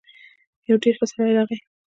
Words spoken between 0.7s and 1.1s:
ډېر ښه